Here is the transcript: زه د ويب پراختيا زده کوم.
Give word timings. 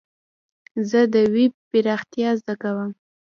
زه 0.89 0.99
د 1.13 1.15
ويب 1.33 1.53
پراختيا 1.69 2.29
زده 2.39 2.55
کوم. 2.61 2.91